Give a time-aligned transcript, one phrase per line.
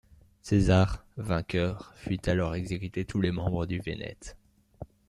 [0.41, 4.35] César, vainqueur, fit alors exécuter tous les membres du vénète.